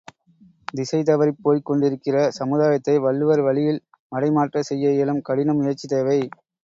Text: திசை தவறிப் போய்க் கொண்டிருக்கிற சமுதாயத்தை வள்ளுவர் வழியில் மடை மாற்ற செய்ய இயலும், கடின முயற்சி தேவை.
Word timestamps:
திசை 0.73 0.99
தவறிப் 1.03 1.41
போய்க் 1.41 1.65
கொண்டிருக்கிற 1.65 2.15
சமுதாயத்தை 2.39 2.95
வள்ளுவர் 2.97 3.43
வழியில் 3.43 3.79
மடை 4.11 4.31
மாற்ற 4.31 4.63
செய்ய 4.63 4.95
இயலும், 4.97 5.23
கடின 5.29 5.53
முயற்சி 5.53 5.87
தேவை. 5.89 6.19